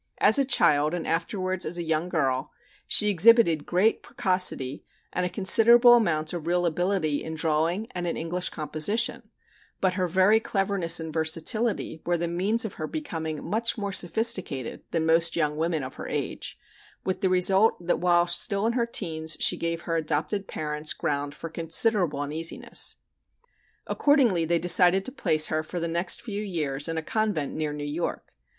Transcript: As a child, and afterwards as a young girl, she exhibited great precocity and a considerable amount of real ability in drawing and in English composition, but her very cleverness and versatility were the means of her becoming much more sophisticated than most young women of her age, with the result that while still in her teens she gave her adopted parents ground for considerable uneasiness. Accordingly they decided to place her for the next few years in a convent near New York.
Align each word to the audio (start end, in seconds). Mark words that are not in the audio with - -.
As 0.17 0.39
a 0.39 0.45
child, 0.45 0.95
and 0.95 1.05
afterwards 1.05 1.63
as 1.63 1.77
a 1.77 1.83
young 1.83 2.09
girl, 2.09 2.49
she 2.87 3.09
exhibited 3.09 3.67
great 3.67 4.01
precocity 4.01 4.83
and 5.13 5.27
a 5.27 5.29
considerable 5.29 5.93
amount 5.93 6.33
of 6.33 6.47
real 6.47 6.65
ability 6.65 7.23
in 7.23 7.35
drawing 7.35 7.85
and 7.91 8.07
in 8.07 8.17
English 8.17 8.49
composition, 8.49 9.29
but 9.79 9.93
her 9.93 10.07
very 10.07 10.39
cleverness 10.39 10.99
and 10.99 11.13
versatility 11.13 12.01
were 12.03 12.17
the 12.17 12.27
means 12.27 12.65
of 12.65 12.73
her 12.81 12.87
becoming 12.87 13.47
much 13.47 13.77
more 13.77 13.91
sophisticated 13.91 14.81
than 14.89 15.05
most 15.05 15.35
young 15.35 15.55
women 15.55 15.83
of 15.83 15.93
her 16.01 16.07
age, 16.07 16.57
with 17.05 17.21
the 17.21 17.29
result 17.29 17.73
that 17.79 17.99
while 17.99 18.25
still 18.25 18.65
in 18.65 18.73
her 18.73 18.87
teens 18.87 19.37
she 19.39 19.55
gave 19.55 19.81
her 19.81 19.95
adopted 19.95 20.47
parents 20.47 20.93
ground 20.93 21.35
for 21.35 21.47
considerable 21.47 22.21
uneasiness. 22.21 22.95
Accordingly 23.85 24.45
they 24.45 24.57
decided 24.57 25.05
to 25.05 25.11
place 25.11 25.45
her 25.49 25.61
for 25.61 25.79
the 25.79 25.87
next 25.87 26.23
few 26.23 26.41
years 26.41 26.87
in 26.87 26.97
a 26.97 27.03
convent 27.03 27.53
near 27.53 27.71
New 27.71 27.85
York. 27.85 28.33